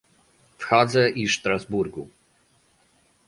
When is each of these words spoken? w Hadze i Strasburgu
w 0.57 0.63
Hadze 0.63 1.09
i 1.09 1.27
Strasburgu 1.27 2.09